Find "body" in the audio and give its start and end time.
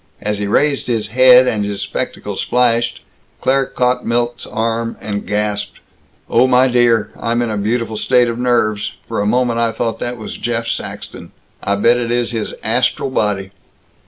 13.11-13.51